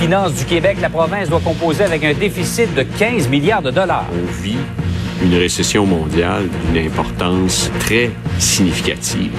Les 0.00 0.06
finances 0.06 0.34
du 0.34 0.46
Québec, 0.46 0.78
la 0.80 0.88
province 0.88 1.28
doit 1.28 1.40
composer 1.40 1.84
avec 1.84 2.02
un 2.04 2.14
déficit 2.14 2.74
de 2.74 2.82
15 2.82 3.28
milliards 3.28 3.60
de 3.60 3.70
dollars. 3.70 4.06
On 4.10 4.42
vit 4.42 4.56
une 5.22 5.34
récession 5.34 5.84
mondiale 5.84 6.48
d'une 6.64 6.86
importance 6.86 7.70
très 7.80 8.10
significative. 8.38 9.30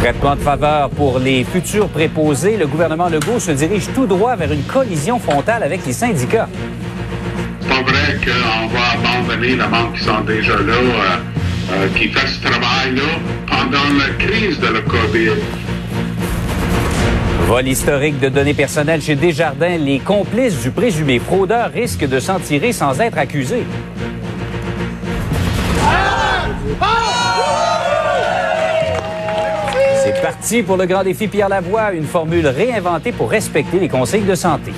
Traitement 0.00 0.36
de 0.36 0.40
faveur 0.40 0.90
pour 0.90 1.18
les 1.18 1.44
futurs 1.44 1.88
préposés, 1.88 2.58
le 2.58 2.66
gouvernement 2.66 3.08
Legault 3.08 3.40
se 3.40 3.52
dirige 3.52 3.88
tout 3.94 4.06
droit 4.06 4.36
vers 4.36 4.52
une 4.52 4.64
collision 4.64 5.18
frontale 5.18 5.62
avec 5.62 5.86
les 5.86 5.94
syndicats. 5.94 6.48
C'est 7.60 7.68
pas 7.68 7.82
vrai 7.82 8.18
qu'on 8.22 8.66
va 8.66 9.12
abandonner 9.12 9.56
la 9.56 9.68
banque 9.68 9.94
qui 9.94 10.04
sont 10.04 10.20
déjà 10.26 10.56
là, 10.56 10.74
euh, 10.74 11.16
euh, 11.72 11.88
qui 11.96 12.08
fait 12.08 12.26
ce 12.26 12.42
travail-là 12.42 13.02
pendant 13.46 13.96
la 13.98 14.10
crise 14.18 14.60
de 14.60 14.66
la 14.66 14.80
COVID. 14.82 15.40
Vol 17.46 17.68
historique 17.68 18.18
de 18.18 18.28
données 18.28 18.54
personnelles 18.54 19.00
chez 19.00 19.14
Desjardins, 19.14 19.76
les 19.76 20.00
complices 20.00 20.60
du 20.62 20.72
présumé 20.72 21.20
fraudeur 21.20 21.70
risquent 21.70 22.08
de 22.08 22.18
s'en 22.18 22.40
tirer 22.40 22.72
sans 22.72 23.00
être 23.00 23.18
accusés. 23.18 23.62
C'est 30.02 30.20
parti 30.20 30.64
pour 30.64 30.76
le 30.76 30.86
grand 30.86 31.04
défi 31.04 31.28
Pierre 31.28 31.48
Lavoie, 31.48 31.92
une 31.92 32.02
formule 32.02 32.48
réinventée 32.48 33.12
pour 33.12 33.30
respecter 33.30 33.78
les 33.78 33.88
conseils 33.88 34.24
de 34.24 34.34
santé. 34.34 34.72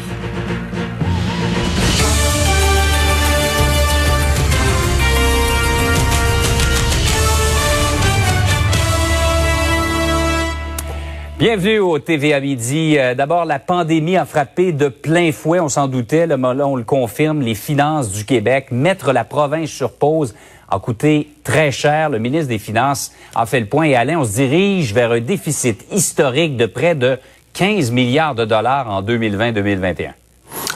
Bienvenue 11.39 11.78
au 11.78 12.00
TVA 12.00 12.41
Midi. 12.41 12.98
Euh, 12.98 13.14
D'abord, 13.14 13.44
la 13.44 13.61
pandémie 13.61 14.17
a 14.17 14.25
frappé 14.25 14.72
de 14.72 14.89
plein 14.89 15.31
fouet, 15.31 15.61
on 15.61 15.69
s'en 15.69 15.86
doutait, 15.86 16.27
le 16.27 16.34
on 16.34 16.75
le 16.75 16.83
confirme, 16.83 17.42
les 17.42 17.55
finances 17.55 18.11
du 18.11 18.25
Québec. 18.25 18.72
Mettre 18.72 19.12
la 19.12 19.22
province 19.22 19.70
sur 19.70 19.92
pause 19.92 20.34
a 20.69 20.80
coûté 20.80 21.28
très 21.45 21.70
cher. 21.70 22.11
Le 22.11 22.19
ministre 22.19 22.48
des 22.48 22.58
Finances 22.58 23.12
a 23.36 23.47
fait 23.47 23.61
le 23.61 23.67
point 23.67 23.84
et 23.84 23.95
Alain, 23.95 24.19
on 24.19 24.25
se 24.25 24.34
dirige 24.34 24.92
vers 24.92 25.12
un 25.12 25.20
déficit 25.20 25.86
historique 25.92 26.56
de 26.56 26.67
près 26.67 26.97
de 26.97 27.20
15 27.52 27.92
milliards 27.92 28.34
de 28.34 28.45
dollars 28.45 28.91
en 28.91 29.00
2020-2021. 29.00 30.14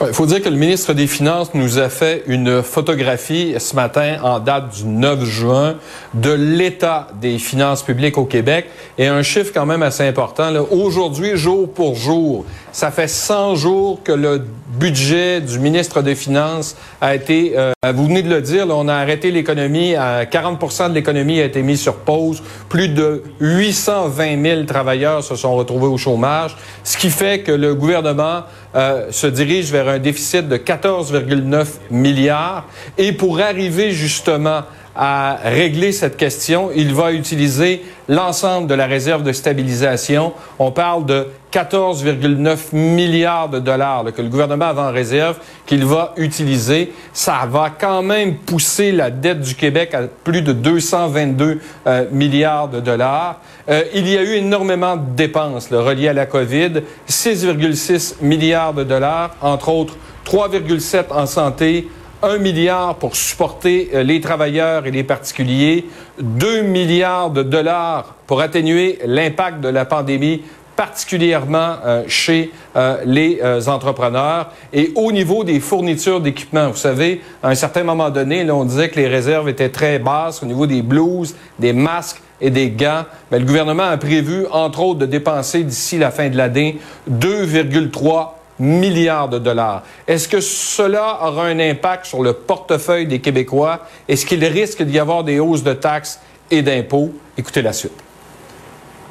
Il 0.08 0.14
faut 0.14 0.26
dire 0.26 0.42
que 0.42 0.48
le 0.48 0.56
ministre 0.56 0.94
des 0.94 1.06
Finances 1.06 1.54
nous 1.54 1.78
a 1.78 1.88
fait 1.88 2.24
une 2.26 2.62
photographie 2.62 3.54
ce 3.58 3.76
matin 3.76 4.16
en 4.22 4.40
date 4.40 4.74
du 4.74 4.84
9 4.84 5.24
juin 5.24 5.76
de 6.14 6.32
l'état 6.32 7.08
des 7.20 7.38
finances 7.38 7.82
publiques 7.82 8.18
au 8.18 8.24
Québec 8.24 8.66
et 8.98 9.06
un 9.06 9.22
chiffre 9.22 9.52
quand 9.54 9.66
même 9.66 9.82
assez 9.82 10.06
important. 10.06 10.52
Aujourd'hui, 10.70 11.36
jour 11.36 11.72
pour 11.72 11.94
jour, 11.94 12.44
ça 12.72 12.90
fait 12.90 13.08
100 13.08 13.56
jours 13.56 14.02
que 14.02 14.12
le 14.12 14.44
budget 14.78 15.40
du 15.40 15.58
ministre 15.58 16.00
des 16.00 16.14
Finances 16.14 16.76
a 17.00 17.14
été, 17.14 17.52
euh, 17.56 17.72
vous 17.94 18.06
venez 18.06 18.22
de 18.22 18.30
le 18.30 18.40
dire, 18.40 18.66
là, 18.66 18.74
on 18.76 18.88
a 18.88 18.94
arrêté 18.94 19.30
l'économie, 19.30 19.94
40 20.30 20.88
de 20.88 20.94
l'économie 20.94 21.40
a 21.40 21.44
été 21.44 21.62
mise 21.62 21.80
sur 21.80 21.96
pause, 21.96 22.42
plus 22.68 22.88
de 22.88 23.22
820 23.40 24.42
000 24.42 24.64
travailleurs 24.64 25.22
se 25.22 25.36
sont 25.36 25.54
retrouvés 25.54 25.86
au 25.86 25.98
chômage, 25.98 26.56
ce 26.82 26.96
qui 26.96 27.10
fait 27.10 27.40
que 27.40 27.52
le 27.52 27.74
gouvernement 27.74 28.44
euh, 28.74 29.08
se 29.10 29.26
dirige 29.26 29.70
vers 29.70 29.88
un 29.88 29.98
déficit 29.98 30.48
de 30.48 30.56
14,9 30.56 31.66
milliards. 31.90 32.64
Et 32.96 33.12
pour 33.12 33.40
arriver 33.40 33.90
justement 33.90 34.62
à 34.94 35.38
régler 35.44 35.92
cette 35.92 36.16
question, 36.16 36.70
il 36.74 36.94
va 36.94 37.12
utiliser 37.12 37.82
l'ensemble 38.08 38.66
de 38.66 38.74
la 38.74 38.86
réserve 38.86 39.22
de 39.22 39.32
stabilisation. 39.32 40.32
On 40.58 40.70
parle 40.70 41.06
de 41.06 41.28
14,9 41.52 42.74
milliards 42.74 43.48
de 43.48 43.58
dollars 43.58 44.04
que 44.14 44.22
le 44.22 44.28
gouvernement 44.28 44.66
avait 44.66 44.80
en 44.80 44.92
réserve 44.92 45.38
qu'il 45.66 45.84
va 45.84 46.14
utiliser. 46.16 46.92
Ça 47.12 47.40
va 47.48 47.70
quand 47.70 48.02
même 48.02 48.36
pousser 48.36 48.92
la 48.92 49.10
dette 49.10 49.40
du 49.40 49.54
Québec 49.54 49.94
à 49.94 50.02
plus 50.24 50.42
de 50.42 50.52
222 50.52 51.60
euh, 51.86 52.04
milliards 52.10 52.68
de 52.68 52.80
dollars. 52.80 53.40
Euh, 53.68 53.84
il 53.94 54.08
y 54.08 54.16
a 54.16 54.22
eu 54.22 54.34
énormément 54.34 54.96
de 54.96 55.14
dépenses 55.14 55.70
là, 55.70 55.80
reliées 55.80 56.08
à 56.08 56.14
la 56.14 56.26
COVID, 56.26 56.82
6,6 57.08 58.16
milliards 58.22 58.74
de 58.74 58.84
dollars, 58.84 59.36
entre 59.40 59.68
autres 59.68 59.96
3,7 60.26 61.04
en 61.10 61.26
santé, 61.26 61.88
1 62.22 62.38
milliard 62.38 62.96
pour 62.96 63.16
supporter 63.16 63.90
euh, 63.94 64.02
les 64.02 64.20
travailleurs 64.20 64.86
et 64.86 64.90
les 64.90 65.02
particuliers, 65.02 65.86
2 66.20 66.62
milliards 66.62 67.30
de 67.30 67.42
dollars 67.42 68.14
pour 68.26 68.40
atténuer 68.40 68.98
l'impact 69.04 69.60
de 69.60 69.68
la 69.68 69.84
pandémie 69.84 70.42
particulièrement 70.76 71.76
euh, 71.84 72.04
chez 72.06 72.50
euh, 72.76 72.98
les 73.04 73.40
entrepreneurs 73.68 74.50
et 74.72 74.92
au 74.94 75.12
niveau 75.12 75.44
des 75.44 75.60
fournitures 75.60 76.20
d'équipement. 76.20 76.68
Vous 76.70 76.76
savez, 76.76 77.20
à 77.42 77.50
un 77.50 77.54
certain 77.54 77.84
moment 77.84 78.08
donné, 78.08 78.50
on 78.50 78.64
disait 78.64 78.88
que 78.88 78.98
les 78.98 79.08
réserves 79.08 79.48
étaient 79.48 79.68
très 79.68 79.98
basses 79.98 80.42
au 80.42 80.46
niveau 80.46 80.66
des 80.66 80.82
blouses, 80.82 81.34
des 81.58 81.72
masques 81.72 82.22
et 82.40 82.50
des 82.50 82.70
gants. 82.70 83.04
Mais 83.30 83.38
le 83.38 83.44
gouvernement 83.44 83.84
a 83.84 83.96
prévu, 83.98 84.46
entre 84.50 84.80
autres, 84.80 85.00
de 85.00 85.06
dépenser 85.06 85.62
d'ici 85.62 85.98
la 85.98 86.10
fin 86.10 86.30
de 86.30 86.36
l'année 86.36 86.78
2,3 87.10 88.41
milliards 88.62 89.28
de 89.28 89.38
dollars. 89.38 89.82
Est-ce 90.06 90.28
que 90.28 90.40
cela 90.40 91.18
aura 91.22 91.46
un 91.46 91.58
impact 91.58 92.06
sur 92.06 92.22
le 92.22 92.32
portefeuille 92.32 93.06
des 93.06 93.18
Québécois? 93.18 93.86
Est-ce 94.08 94.24
qu'il 94.24 94.44
risque 94.44 94.82
d'y 94.82 94.98
avoir 94.98 95.24
des 95.24 95.40
hausses 95.40 95.64
de 95.64 95.74
taxes 95.74 96.20
et 96.50 96.62
d'impôts? 96.62 97.12
Écoutez 97.36 97.60
la 97.60 97.72
suite. 97.72 97.92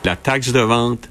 La 0.06 0.16
taxe 0.16 0.54
de 0.54 0.62
vente, 0.62 1.10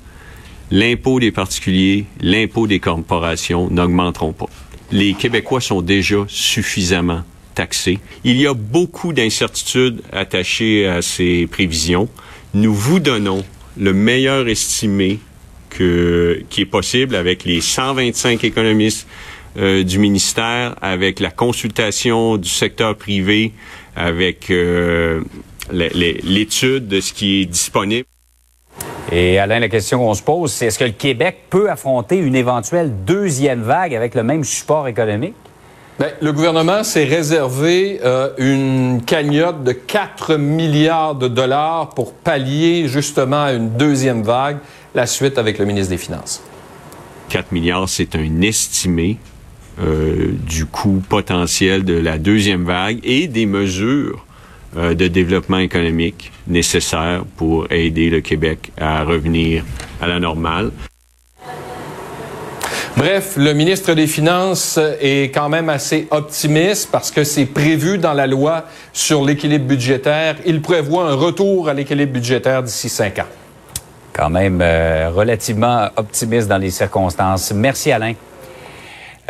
l'impôt 0.71 1.21
des 1.21 1.31
particuliers, 1.31 2.07
l'impôt 2.21 2.67
des 2.67 2.81
corporations 2.81 3.69
n'augmenteront 3.71 4.33
pas. 4.33 4.49
Les 4.91 5.13
Québécois 5.13 5.61
sont 5.61 5.83
déjà 5.83 6.25
suffisamment 6.27 7.23
taxés. 7.55 7.99
Il 8.25 8.41
y 8.41 8.47
a 8.47 8.55
beaucoup 8.55 9.13
d'incertitudes 9.13 10.03
attachées 10.13 10.89
à 10.89 11.03
ces 11.03 11.47
prévisions. 11.47 12.09
Nous 12.55 12.75
vous 12.75 13.01
donnons 13.01 13.45
le 13.77 13.93
meilleur 13.93 14.49
estimé 14.49 15.21
que, 15.81 16.43
qui 16.51 16.61
est 16.61 16.67
possible 16.67 17.17
avec 17.17 17.45
les 17.45 17.63
125 17.63 18.45
économistes 18.45 19.07
euh, 19.57 19.83
du 19.83 19.99
ministère, 19.99 20.77
avec 20.83 21.21
la 21.21 21.31
consultation 21.31 22.37
du 22.37 22.51
secteur 22.51 22.97
privé, 22.97 23.53
avec 23.97 24.51
euh, 24.51 25.23
l'étude 25.73 26.87
de 26.87 27.01
ce 27.01 27.15
qui 27.15 27.41
est 27.41 27.47
disponible. 27.47 28.07
Et 29.11 29.39
Alain, 29.39 29.59
la 29.59 29.71
question 29.71 29.99
qu'on 29.99 30.15
se 30.15 30.23
pose, 30.23 30.53
c'est 30.53 30.67
est-ce 30.67 30.79
que 30.79 30.85
le 30.85 30.91
Québec 30.91 31.45
peut 31.49 31.71
affronter 31.71 32.19
une 32.19 32.37
éventuelle 32.37 32.93
deuxième 33.07 33.63
vague 33.63 33.95
avec 33.95 34.15
le 34.15 34.23
même 34.23 34.45
support 34.45 34.87
économique? 34.87 35.35
Bien, 35.99 36.09
le 36.21 36.33
gouvernement 36.33 36.85
s'est 36.85 37.05
réservé 37.05 38.01
euh, 38.05 38.31
une 38.39 39.03
cagnotte 39.05 39.65
de 39.65 39.73
4 39.73 40.37
milliards 40.37 41.15
de 41.15 41.29
dollars 41.29 41.91
pour 41.91 42.13
pallier 42.13 42.87
justement 42.87 43.45
à 43.45 43.53
une 43.53 43.71
deuxième 43.71 44.23
vague 44.23 44.59
la 44.95 45.07
suite 45.07 45.39
avec 45.39 45.59
le 45.59 45.65
ministre 45.65 45.91
des 45.91 45.99
Finances. 45.99 46.43
4 47.29 47.53
milliards, 47.53 47.89
c'est 47.89 48.17
un 48.17 48.41
estimé 48.41 49.19
euh, 49.81 50.33
du 50.47 50.67
coût 50.67 51.03
potentiel 51.09 51.85
de 51.85 51.95
la 51.95 52.19
deuxième 52.19 52.65
vague 52.65 52.99
et 53.05 53.29
des 53.29 53.47
mesures 53.47 54.27
euh, 54.77 54.95
de 54.95 55.07
développement 55.09 55.59
économique 55.59 56.33
nécessaires 56.47 57.25
pour 57.37 57.71
aider 57.71 58.11
le 58.11 58.21
Québec 58.21 58.73
à 58.79 59.05
revenir 59.05 59.65
à 60.03 60.09
la 60.09 60.19
normale. 60.19 60.73
Bref, 62.97 63.35
le 63.37 63.55
ministre 63.55 63.95
des 63.95 64.09
Finances 64.09 64.79
est 65.01 65.33
quand 65.33 65.49
même 65.49 65.69
assez 65.69 66.09
optimiste 66.11 66.91
parce 66.91 67.11
que 67.11 67.25
c'est 67.25 67.47
prévu 67.47 67.97
dans 67.97 68.13
la 68.13 68.27
loi 68.27 68.67
sur 68.93 69.25
l'équilibre 69.25 69.65
budgétaire. 69.65 70.37
Il 70.45 70.61
prévoit 70.61 71.09
un 71.09 71.15
retour 71.15 71.69
à 71.69 71.75
l'équilibre 71.75 72.13
budgétaire 72.13 72.63
d'ici 72.63 72.89
cinq 72.89 73.21
ans 73.21 73.29
quand 74.21 74.29
même 74.29 74.61
euh, 74.61 75.11
relativement 75.15 75.89
optimiste 75.97 76.47
dans 76.47 76.59
les 76.59 76.69
circonstances. 76.69 77.53
Merci 77.53 77.91
Alain. 77.91 78.13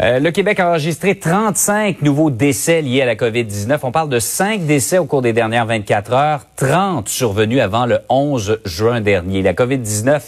Euh, 0.00 0.18
le 0.18 0.32
Québec 0.32 0.58
a 0.58 0.70
enregistré 0.70 1.16
35 1.16 2.02
nouveaux 2.02 2.30
décès 2.30 2.82
liés 2.82 3.02
à 3.02 3.06
la 3.06 3.14
COVID-19. 3.14 3.78
On 3.84 3.92
parle 3.92 4.08
de 4.08 4.18
5 4.18 4.66
décès 4.66 4.98
au 4.98 5.04
cours 5.04 5.22
des 5.22 5.32
dernières 5.32 5.66
24 5.66 6.12
heures, 6.12 6.40
30 6.56 7.08
survenus 7.08 7.60
avant 7.60 7.86
le 7.86 8.00
11 8.08 8.62
juin 8.64 9.00
dernier. 9.00 9.42
La 9.42 9.52
COVID-19 9.52 10.22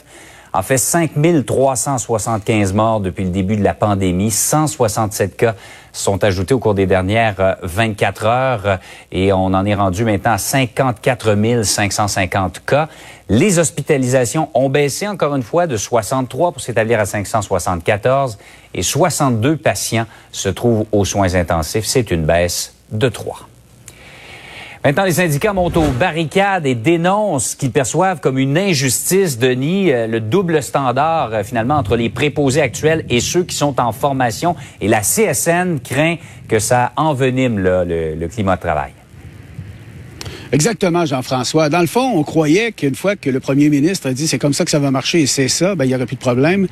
En 0.55 0.61
fait, 0.63 0.77
5 0.77 1.13
375 1.47 2.75
morts 2.75 3.01
depuis 3.01 3.25
le 3.25 3.31
début 3.31 3.57
de 3.57 3.65
la 3.65 3.73
pandémie, 3.73 4.31
167 4.31 5.35
cas 5.35 5.55
sont 5.93 6.23
ajoutés 6.25 6.53
au 6.53 6.59
cours 6.59 6.75
des 6.75 6.85
dernières 6.85 7.57
24 7.63 8.25
euh, 8.25 8.29
heures 8.29 8.79
et 9.13 9.33
on 9.33 9.47
en 9.47 9.65
est 9.65 9.75
rendu 9.75 10.05
maintenant 10.05 10.33
à 10.33 10.39
54 10.39 11.63
550 11.65 12.67
cas. 12.67 12.89
Les 13.31 13.59
hospitalisations 13.59 14.51
ont 14.53 14.69
baissé 14.69 15.09
encore 15.09 15.35
une 15.35 15.43
fois 15.43 15.67
de 15.67 15.79
63 15.79 16.53
pour 16.53 16.61
s'établir 16.61 17.01
à 17.01 17.07
574 17.07 18.37
et 18.75 18.83
62 18.83 19.57
patients 19.57 20.07
se 20.33 20.51
trouvent 20.51 20.85
aux 20.93 21.07
soins 21.07 21.35
intensifs. 21.35 21.87
C'est 21.87 22.11
une 22.11 22.25
baisse 22.25 22.75
de 22.91 23.09
3. 23.09 23.49
Maintenant, 24.85 25.05
les 25.05 25.13
syndicats 25.13 25.53
montent 25.53 25.77
aux 25.77 25.93
barricades 25.93 26.67
et 26.67 26.75
dénoncent 26.75 27.51
ce 27.51 27.57
qu'ils 27.57 27.71
perçoivent 27.71 28.19
comme 28.19 28.37
une 28.37 28.59
injustice, 28.59 29.39
Denis, 29.39 29.93
euh, 29.93 30.09
le 30.09 30.19
double 30.19 30.61
standard 30.61 31.33
euh, 31.33 31.45
finalement 31.45 31.77
entre 31.77 31.95
les 31.95 32.11
préposés 32.11 32.61
actuels 32.61 33.05
et 33.09 33.21
ceux 33.21 33.45
qui 33.45 33.55
sont 33.55 33.81
en 33.81 33.93
formation. 33.93 34.57
Et 34.81 34.89
la 34.89 35.03
CSN 35.03 35.79
craint 35.79 36.17
que 36.49 36.59
ça 36.59 36.91
envenime 36.97 37.61
le 37.61 38.27
climat 38.27 38.57
de 38.57 38.61
travail. 38.61 38.93
Exactement, 40.53 41.07
Jean-François. 41.07 41.71
Dans 41.71 41.81
le 41.81 41.87
fond, 41.87 42.13
on 42.15 42.25
croyait 42.25 42.73
qu'une 42.73 42.95
fois 42.95 43.17
que 43.17 43.31
le 43.31 43.41
premier 43.41 43.71
ministre 43.71 44.11
a 44.11 44.13
dit 44.13 44.29
c'est 44.29 44.39
comme 44.39 44.53
ça 44.53 44.67
que 44.67 44.71
ça 44.71 44.79
va 44.79 44.91
marcher 44.91 45.23
et 45.23 45.27
c'est 45.27 45.49
ça, 45.49 45.75
ben, 45.75 45.87
il 45.87 45.89
n'y 45.89 45.95
aurait 45.95 46.05
plus 46.05 46.17
de 46.17 46.21
problème. 46.21 46.67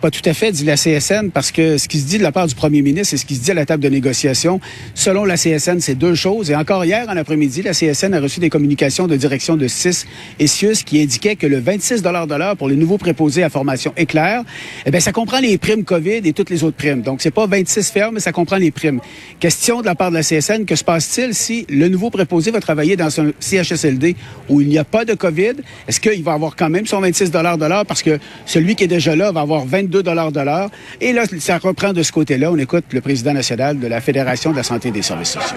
Pas 0.00 0.10
tout 0.10 0.22
à 0.24 0.32
fait, 0.32 0.50
dit 0.50 0.64
la 0.64 0.76
CSN, 0.76 1.30
parce 1.30 1.52
que 1.52 1.76
ce 1.76 1.86
qui 1.86 2.00
se 2.00 2.06
dit 2.06 2.16
de 2.16 2.22
la 2.22 2.32
part 2.32 2.46
du 2.46 2.54
premier 2.54 2.80
ministre 2.80 3.14
et 3.14 3.18
ce 3.18 3.26
qui 3.26 3.36
se 3.36 3.42
dit 3.42 3.50
à 3.50 3.54
la 3.54 3.66
table 3.66 3.82
de 3.82 3.88
négociation, 3.88 4.58
selon 4.94 5.26
la 5.26 5.36
CSN, 5.36 5.78
c'est 5.78 5.94
deux 5.94 6.14
choses. 6.14 6.50
Et 6.50 6.56
encore 6.56 6.84
hier, 6.86 7.06
en 7.08 7.16
après-midi, 7.16 7.62
la 7.62 7.72
CSN 7.72 8.14
a 8.14 8.20
reçu 8.20 8.40
des 8.40 8.48
communications 8.48 9.06
de 9.06 9.14
direction 9.14 9.56
de 9.56 9.68
CIS 9.68 10.06
et 10.38 10.46
CIUS 10.46 10.82
qui 10.84 11.02
indiquaient 11.02 11.36
que 11.36 11.46
le 11.46 11.60
26 11.60 12.02
de 12.02 12.08
l'heure 12.08 12.56
pour 12.56 12.68
les 12.68 12.76
nouveaux 12.76 12.96
préposés 12.98 13.42
à 13.42 13.50
formation 13.50 13.92
éclair, 13.96 14.42
eh 14.86 14.90
bien, 14.90 15.00
ça 15.00 15.12
comprend 15.12 15.38
les 15.38 15.56
primes 15.58 15.84
COVID 15.84 16.22
et 16.24 16.32
toutes 16.32 16.50
les 16.50 16.64
autres 16.64 16.78
primes. 16.78 17.02
Donc, 17.02 17.20
c'est 17.20 17.30
pas 17.30 17.46
26 17.46 17.90
fermes, 17.90 18.14
mais 18.14 18.20
ça 18.20 18.32
comprend 18.32 18.56
les 18.56 18.70
primes. 18.70 19.00
Question 19.38 19.82
de 19.82 19.86
la 19.86 19.94
part 19.94 20.10
de 20.10 20.16
la 20.16 20.22
CSN, 20.22 20.64
que 20.64 20.76
se 20.76 20.84
passe-t-il 20.84 21.34
si 21.34 21.66
le 21.68 21.88
nouveau 21.88 22.08
préposé 22.08 22.50
va 22.50 22.60
travailler 22.60 22.96
dans 22.96 23.19
un 23.19 23.19
CHSLD 23.40 24.16
où 24.48 24.60
il 24.60 24.68
n'y 24.68 24.78
a 24.78 24.84
pas 24.84 25.04
de 25.04 25.14
COVID? 25.14 25.54
Est-ce 25.88 26.00
qu'il 26.00 26.22
va 26.22 26.32
avoir 26.32 26.56
quand 26.56 26.70
même 26.70 26.86
son 26.86 27.00
26 27.00 27.30
de 27.30 27.66
l'heure? 27.66 27.86
Parce 27.86 28.02
que 28.02 28.18
celui 28.46 28.76
qui 28.76 28.84
est 28.84 28.88
déjà 28.88 29.16
là 29.16 29.32
va 29.32 29.40
avoir 29.40 29.64
22 29.64 30.02
de 30.02 30.10
l'heure. 30.10 30.70
Et 31.00 31.12
là, 31.12 31.24
ça 31.38 31.58
reprend 31.58 31.92
de 31.92 32.02
ce 32.02 32.12
côté-là. 32.12 32.50
On 32.50 32.58
écoute 32.58 32.84
le 32.92 33.00
président 33.00 33.32
national 33.32 33.78
de 33.78 33.86
la 33.86 34.00
Fédération 34.00 34.50
de 34.52 34.56
la 34.56 34.62
santé 34.62 34.88
et 34.88 34.92
des 34.92 35.02
services 35.02 35.30
sociaux. 35.30 35.56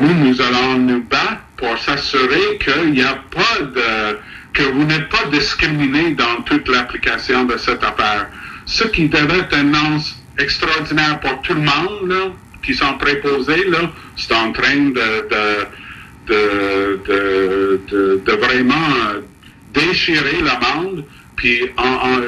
Nous, 0.00 0.14
nous 0.14 0.40
allons 0.40 0.78
nous 0.78 1.02
battre 1.04 1.42
pour 1.56 1.76
s'assurer 1.78 2.58
qu'il 2.62 2.92
n'y 2.92 3.02
a 3.02 3.18
pas 3.30 3.64
de 3.64 4.18
que 4.52 4.62
vous 4.62 4.84
n'êtes 4.84 5.08
pas 5.08 5.24
discriminé 5.30 6.14
dans 6.14 6.42
toute 6.44 6.68
l'application 6.68 7.44
de 7.44 7.56
cette 7.56 7.82
affaire. 7.82 8.28
Ce 8.66 8.84
qui 8.84 9.08
devait 9.08 9.38
être 9.38 9.54
un 9.54 9.72
annonce 9.72 10.16
extraordinaire 10.38 11.20
pour 11.20 11.40
tout 11.42 11.54
le 11.54 11.60
monde, 11.60 12.32
qui 12.62 12.74
sont 12.74 12.94
préposés, 12.98 13.64
là, 13.70 13.90
c'est 14.16 14.34
en 14.34 14.52
train 14.52 14.76
de, 14.76 15.26
de, 16.28 18.22
vraiment 18.26 19.22
déchirer 19.72 20.42
la 20.42 20.56
bande. 20.56 21.04
Puis 21.36 21.62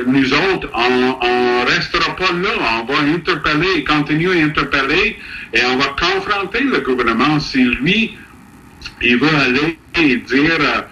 nous 0.07 0.33
autres, 0.33 0.69
on, 0.73 0.91
ne 0.91 1.67
restera 1.67 2.15
pas 2.17 2.33
là. 2.33 2.51
On 2.81 2.93
va 2.93 3.01
interpeller, 3.01 3.85
continuer 3.85 4.41
à 4.41 4.45
interpeller 4.45 5.17
et 5.53 5.61
on 5.65 5.77
va 5.77 5.97
confronter 5.99 6.61
le 6.61 6.79
gouvernement 6.81 7.41
si 7.41 7.65
lui, 7.65 8.17
il 9.03 9.17
veut 9.17 9.37
aller 9.37 9.79
et 9.97 10.17
dire 10.17 10.59
euh, 10.61 10.83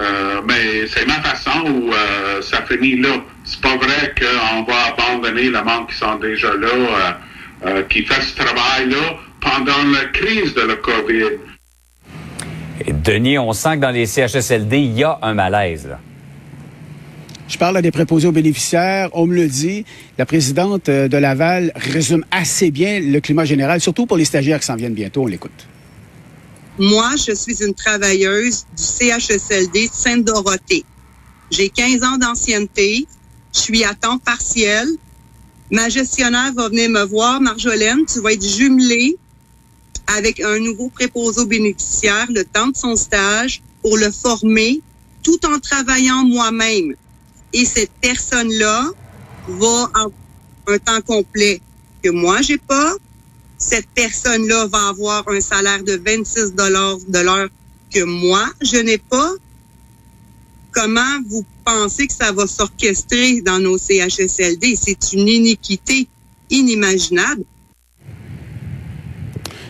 euh, 0.00 0.40
mais 0.46 0.86
c'est 0.86 1.06
ma 1.06 1.20
façon 1.20 1.66
ou 1.66 1.92
euh, 1.92 2.40
ça 2.40 2.62
finit 2.62 2.96
là. 2.96 3.22
C'est 3.44 3.60
pas 3.60 3.76
vrai 3.76 4.14
qu'on 4.18 4.62
va 4.62 4.94
abandonner 4.96 5.50
le 5.50 5.62
monde 5.62 5.88
qui 5.88 5.96
sont 5.96 6.16
déjà 6.16 6.52
là, 6.54 7.18
qui 7.88 8.04
fait 8.04 8.22
ce 8.22 8.36
travail-là 8.36 9.18
pendant 9.40 9.90
la 9.92 10.04
crise 10.06 10.54
de 10.54 10.62
la 10.62 10.76
COVID. 10.76 11.38
Et 12.86 12.92
Denis, 12.92 13.38
on 13.38 13.52
sent 13.52 13.76
que 13.76 13.80
dans 13.80 13.90
les 13.90 14.06
CHSLD, 14.06 14.78
il 14.78 14.98
y 14.98 15.04
a 15.04 15.18
un 15.22 15.34
malaise. 15.34 15.86
Là. 15.86 16.00
Je 17.48 17.56
parle 17.56 17.76
à 17.78 17.82
des 17.82 17.90
préposés 17.90 18.28
aux 18.28 18.32
bénéficiaires. 18.32 19.08
On 19.14 19.26
me 19.26 19.34
le 19.34 19.48
dit. 19.48 19.84
La 20.18 20.26
présidente 20.26 20.88
euh, 20.88 21.08
de 21.08 21.16
Laval 21.16 21.72
résume 21.74 22.24
assez 22.30 22.70
bien 22.70 23.00
le 23.00 23.20
climat 23.20 23.46
général, 23.46 23.80
surtout 23.80 24.06
pour 24.06 24.18
les 24.18 24.26
stagiaires 24.26 24.60
qui 24.60 24.66
s'en 24.66 24.76
viennent 24.76 24.94
bientôt. 24.94 25.22
On 25.22 25.26
l'écoute. 25.26 25.66
Moi, 26.78 27.10
je 27.16 27.34
suis 27.34 27.64
une 27.64 27.74
travailleuse 27.74 28.66
du 28.76 28.82
CHSLD 28.82 29.88
Sainte-Dorothée. 29.90 30.84
J'ai 31.50 31.70
15 31.70 32.04
ans 32.04 32.18
d'ancienneté. 32.18 33.06
Je 33.54 33.60
suis 33.60 33.84
à 33.84 33.94
temps 33.94 34.18
partiel. 34.18 34.86
Ma 35.70 35.88
gestionnaire 35.88 36.52
va 36.54 36.68
venir 36.68 36.90
me 36.90 37.02
voir. 37.02 37.40
Marjolaine, 37.40 38.04
tu 38.06 38.20
vas 38.20 38.32
être 38.32 38.44
jumelée 38.46 39.16
avec 40.16 40.40
un 40.40 40.58
nouveau 40.58 40.88
préposé 40.88 41.40
aux 41.40 41.46
bénéficiaires 41.46 42.26
le 42.30 42.44
temps 42.44 42.68
de 42.68 42.76
son 42.76 42.96
stage 42.96 43.62
pour 43.82 43.96
le 43.96 44.10
former 44.10 44.80
tout 45.22 45.38
en 45.46 45.58
travaillant 45.58 46.24
moi-même 46.24 46.94
et 47.52 47.64
cette 47.64 47.92
personne-là 48.00 48.90
va 49.48 49.90
en 49.94 50.12
un 50.66 50.78
temps 50.78 51.00
complet 51.00 51.60
que 52.02 52.10
moi 52.10 52.42
j'ai 52.42 52.58
pas. 52.58 52.94
Cette 53.56 53.88
personne-là 53.94 54.66
va 54.66 54.88
avoir 54.88 55.26
un 55.28 55.40
salaire 55.40 55.82
de 55.82 55.96
26 55.96 56.52
dollars 56.52 56.98
de 57.08 57.18
l'heure 57.18 57.48
que 57.90 58.04
moi 58.04 58.46
je 58.60 58.76
n'ai 58.76 58.98
pas. 58.98 59.32
Comment 60.70 61.20
vous 61.26 61.44
pensez 61.64 62.06
que 62.06 62.14
ça 62.14 62.30
va 62.32 62.46
s'orchestrer 62.46 63.40
dans 63.40 63.58
nos 63.58 63.78
CHSLD 63.78 64.78
C'est 64.80 65.12
une 65.12 65.26
iniquité 65.26 66.06
inimaginable. 66.50 67.44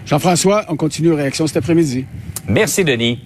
Jean-François, 0.09 0.65
on 0.69 0.77
continue 0.77 1.13
réaction 1.13 1.47
cet 1.47 1.59
après-midi. 1.59 2.07
Merci 2.49 2.83
Denis. 2.83 3.21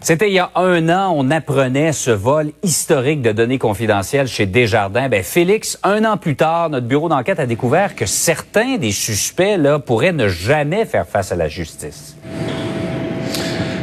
C'était 0.00 0.30
il 0.30 0.32
y 0.32 0.38
a 0.38 0.50
un 0.54 0.88
an, 0.88 1.12
on 1.14 1.30
apprenait 1.30 1.92
ce 1.92 2.10
vol 2.10 2.52
historique 2.62 3.20
de 3.20 3.30
données 3.32 3.58
confidentielles 3.58 4.26
chez 4.26 4.46
Desjardins. 4.46 5.10
Ben, 5.10 5.22
Félix, 5.22 5.78
un 5.82 6.06
an 6.06 6.16
plus 6.16 6.34
tard, 6.34 6.70
notre 6.70 6.86
bureau 6.86 7.10
d'enquête 7.10 7.40
a 7.40 7.44
découvert 7.44 7.94
que 7.94 8.06
certains 8.06 8.78
des 8.78 8.92
suspects 8.92 9.58
là, 9.58 9.78
pourraient 9.78 10.14
ne 10.14 10.28
jamais 10.28 10.86
faire 10.86 11.06
face 11.06 11.30
à 11.30 11.36
la 11.36 11.48
justice. 11.48 12.16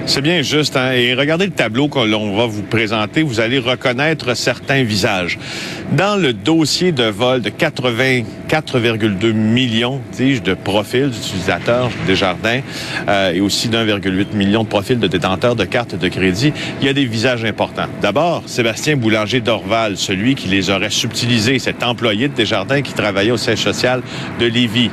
C'est 0.06 0.22
bien 0.22 0.42
juste. 0.42 0.76
Hein? 0.76 0.92
Et 0.92 1.14
regardez 1.14 1.46
le 1.46 1.52
tableau 1.52 1.88
que 1.88 2.00
l'on 2.00 2.36
va 2.36 2.46
vous 2.46 2.62
présenter. 2.62 3.24
Vous 3.24 3.40
allez 3.40 3.58
reconnaître 3.58 4.36
certains 4.36 4.84
visages. 4.84 5.40
Dans 5.94 6.20
le 6.20 6.34
dossier 6.34 6.92
de 6.92 7.06
vol 7.06 7.42
de 7.42 7.50
84,2 7.50 9.32
millions, 9.32 10.02
dis-je, 10.12 10.42
de 10.42 10.56
profils 10.56 11.10
d'utilisateurs 11.10 11.90
des 12.06 12.16
jardins 12.16 12.60
euh, 13.08 13.32
et 13.32 13.40
aussi 13.40 13.70
d'1,8 13.70 14.36
million 14.36 14.64
de 14.64 14.68
profils 14.68 15.00
de 15.00 15.08
détenteurs 15.08 15.56
de 15.56 15.66
cartes 15.66 15.96
de 15.96 16.08
crédit, 16.10 16.52
il 16.82 16.88
y 16.88 16.90
a 16.90 16.94
des 16.94 17.06
visages 17.06 17.46
importants. 17.46 17.88
D'abord, 18.02 18.44
Sébastien 18.46 18.98
Boulanger 18.98 19.40
d'Orval, 19.40 19.96
celui 19.98 20.36
qui 20.36 20.50
les 20.50 20.70
aurait 20.70 20.90
subtilisés, 20.90 21.60
cet 21.60 21.82
employé 21.82 22.28
de 22.28 22.34
Desjardins 22.34 22.82
qui 22.82 22.94
travaillait 22.94 23.32
au 23.32 23.38
siège 23.38 23.60
social 23.60 24.02
de 24.40 24.46
Lévis 24.48 24.92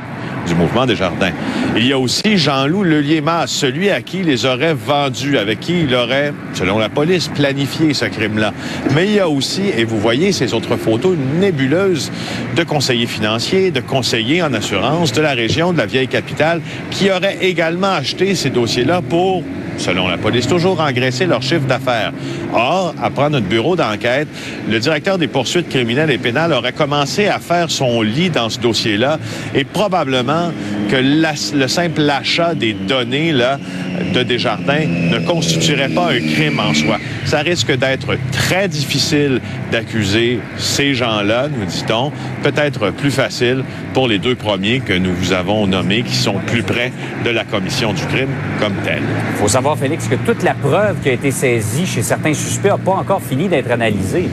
Il 1.77 1.87
y 1.87 1.93
a 1.93 1.99
aussi 1.99 2.37
Jean-Loup 2.37 2.85
Lelier-Mas, 2.85 3.51
celui 3.51 3.91
à 3.91 4.03
qui 4.03 4.19
il 4.21 4.27
les 4.27 4.47
aurait 4.47 4.75
vendus, 4.75 5.39
avec 5.39 5.61
qui 5.61 5.83
il 5.83 5.95
aurait, 5.95 6.33
selon 6.55 6.79
la 6.79 6.89
police, 6.89 7.29
planifié 7.29 7.95
ce 7.95 8.07
crime-là. 8.07 8.53
Mais 8.95 9.07
il 9.07 9.13
y 9.13 9.21
a 9.21 9.29
aussi, 9.29 9.63
et 9.77 9.85
vous 9.85 9.99
voyez 9.99 10.33
ces 10.33 10.53
autres 10.55 10.77
photos, 10.77 11.15
une 11.15 11.41
nébuleuse 11.41 12.11
de 12.57 12.63
conseillers 12.65 13.07
financiers, 13.07 13.71
de 13.71 13.81
conseillers 13.81 14.43
en 14.43 14.53
assurance 14.55 15.13
de 15.13 15.21
la 15.21 15.33
région 15.33 15.73
de 15.73 15.79
la 15.79 15.87
vieille 15.87 16.09
capitale 16.09 16.61
qui 16.91 17.11
auraient 17.11 17.39
également 17.41 17.93
acheté 17.93 18.35
ces 18.35 18.51
dossiers-là 18.51 19.03
pour 19.03 19.43
selon 19.81 20.09
la 20.09 20.19
police, 20.19 20.47
toujours 20.47 20.81
engraisser 20.81 21.27
leur 21.27 21.43
chiffre 21.43 21.67
d'affaires. 21.67 22.13
Or, 22.53 22.95
après 23.03 23.31
notre 23.31 23.47
bureau 23.47 23.77
d'enquête, 23.77 24.29
le 24.69 24.79
directeur 24.79 25.19
des 25.19 25.27
poursuites 25.27 25.69
criminelles 25.69 26.11
et 26.11 26.19
pénales 26.19 26.53
aurait 26.53 26.73
commencé 26.73 27.27
à 27.27 27.39
faire 27.39 27.71
son 27.71 28.03
lit 28.03 28.31
dans 28.31 28.51
ce 28.51 28.61
dossier-là 28.61 29.19
et 29.55 29.65
probablement 29.65 30.53
que 30.91 30.97
le 30.97 31.69
simple 31.69 32.09
achat 32.09 32.55
des 32.55 32.75
données 32.75 33.33
là, 33.33 33.59
de 34.13 34.23
Desjardins 34.23 34.87
ne 34.87 35.19
constituerait 35.19 35.89
pas 35.89 36.11
un 36.11 36.21
crime 36.21 36.61
en 36.61 36.75
soi. 36.75 36.99
Ça 37.25 37.41
risque 37.41 37.77
d'être 37.77 38.17
très 38.33 38.69
difficile 38.69 39.41
d'accuser 39.71 40.41
ces 40.57 40.95
gens-là, 40.95 41.49
nous 41.49 41.65
dit-on, 41.65 42.13
peut-être 42.43 42.91
plus 42.91 43.11
facile 43.11 43.65
pour 43.95 44.09
les 44.09 44.19
deux 44.19 44.35
premiers 44.35 44.81
que 44.81 44.93
nous 44.93 45.15
vous 45.15 45.33
avons 45.33 45.67
nommés 45.67 46.03
qui 46.03 46.15
sont 46.15 46.39
plus 46.47 46.63
près 46.63 46.93
de 47.25 47.31
la 47.31 47.45
commission 47.45 47.93
du 47.93 48.05
crime 48.07 48.31
comme 48.61 48.75
tel. 48.85 49.03
Il 49.35 49.39
faut 49.39 49.49
savoir, 49.49 49.79
Félix, 49.79 50.09
que 50.09 50.17
toute 50.17 50.43
la 50.43 50.55
preuve 50.55 50.97
qui 51.03 51.09
a 51.09 51.13
été 51.13 51.31
saisie 51.31 51.87
chez 51.87 52.03
certains 52.03 52.35
suspects 52.35 52.69
n'a 52.69 52.79
pas 52.79 52.93
encore 52.93 53.23
fini 53.23 53.49
d'être 53.49 53.71
analysée. 53.71 54.29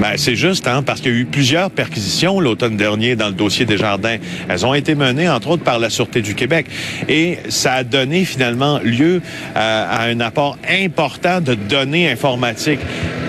Ben, 0.00 0.14
c'est 0.16 0.34
juste, 0.34 0.66
hein, 0.66 0.82
parce 0.82 1.02
qu'il 1.02 1.12
y 1.12 1.14
a 1.14 1.18
eu 1.18 1.26
plusieurs 1.26 1.70
perquisitions 1.70 2.40
l'automne 2.40 2.74
dernier 2.78 3.16
dans 3.16 3.26
le 3.26 3.34
dossier 3.34 3.66
des 3.66 3.76
jardins. 3.76 4.16
Elles 4.48 4.64
ont 4.64 4.72
été 4.72 4.94
menées, 4.94 5.28
entre 5.28 5.48
autres, 5.48 5.62
par 5.62 5.78
la 5.78 5.90
Sûreté 5.90 6.22
du 6.22 6.34
Québec. 6.34 6.64
Et 7.06 7.36
ça 7.50 7.74
a 7.74 7.84
donné 7.84 8.24
finalement 8.24 8.80
lieu 8.82 9.20
à, 9.54 9.82
à 9.90 10.06
un 10.06 10.20
apport 10.20 10.56
important 10.66 11.42
de 11.42 11.52
données 11.52 12.10
informatiques 12.10 12.80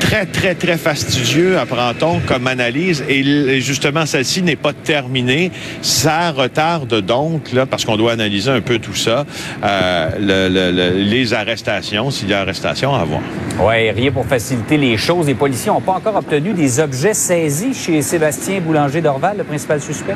très, 0.01 0.25
très, 0.25 0.55
très 0.55 0.77
fastidieux, 0.77 1.57
apprend-on, 1.57 2.19
comme 2.19 2.47
analyse. 2.47 3.03
Et 3.07 3.61
justement, 3.61 4.05
celle-ci 4.05 4.41
n'est 4.41 4.57
pas 4.57 4.73
terminée. 4.73 5.51
Ça 5.81 6.31
retarde 6.31 7.01
donc, 7.01 7.53
là, 7.53 7.65
parce 7.65 7.85
qu'on 7.85 7.95
doit 7.95 8.11
analyser 8.11 8.51
un 8.51 8.61
peu 8.61 8.79
tout 8.79 8.95
ça, 8.95 9.25
euh, 9.63 10.09
le, 10.19 10.49
le, 10.49 11.03
les 11.03 11.33
arrestations, 11.33 12.11
s'il 12.11 12.29
y 12.29 12.33
a 12.33 12.41
arrestation 12.41 12.93
à 12.95 13.01
avoir. 13.01 13.21
Oui, 13.59 13.91
rien 13.91 14.11
pour 14.11 14.25
faciliter 14.25 14.77
les 14.77 14.97
choses. 14.97 15.27
Les 15.27 15.35
policiers 15.35 15.71
n'ont 15.71 15.81
pas 15.81 15.93
encore 15.93 16.15
obtenu 16.15 16.53
des 16.53 16.79
objets 16.79 17.13
saisis 17.13 17.73
chez 17.73 18.01
Sébastien 18.01 18.59
Boulanger 18.59 19.01
d'Orval, 19.01 19.37
le 19.37 19.43
principal 19.43 19.79
suspect? 19.79 20.15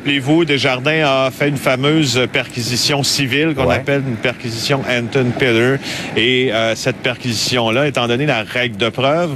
Rappelez-vous, 0.00 0.44
Desjardins 0.44 1.06
a 1.06 1.30
fait 1.30 1.48
une 1.48 1.56
fameuse 1.56 2.20
perquisition 2.30 3.02
civile 3.02 3.54
qu'on 3.54 3.64
Ouais. 3.66 3.76
appelle 3.76 4.02
une 4.06 4.16
perquisition 4.16 4.82
Anton 4.86 5.30
Pillar. 5.38 5.78
Et 6.18 6.52
euh, 6.52 6.74
cette 6.74 6.96
perquisition-là, 6.96 7.86
étant 7.88 8.06
donné 8.06 8.26
la 8.26 8.42
règle 8.42 8.76
de 8.76 8.90
preuve 8.90 9.30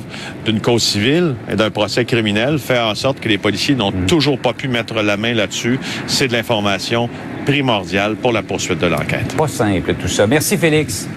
d'une 0.44 0.60
cause 0.60 0.82
civile 0.82 1.34
et 1.50 1.56
d'un 1.56 1.70
procès 1.70 2.04
criminel, 2.04 2.58
fait 2.58 2.78
en 2.78 2.94
sorte 2.94 3.20
que 3.20 3.28
les 3.30 3.38
policiers 3.38 3.74
n'ont 3.74 3.90
toujours 4.06 4.38
pas 4.38 4.52
pu 4.52 4.68
mettre 4.68 4.92
la 5.02 5.16
main 5.16 5.32
là-dessus. 5.32 5.78
C'est 6.06 6.28
de 6.28 6.34
l'information 6.34 7.08
primordiale 7.46 8.16
pour 8.16 8.32
la 8.32 8.42
poursuite 8.42 8.80
de 8.80 8.86
l'enquête. 8.86 9.34
Pas 9.38 9.48
simple 9.48 9.94
tout 9.94 10.08
ça. 10.08 10.26
Merci 10.26 10.58
Félix. 10.58 11.08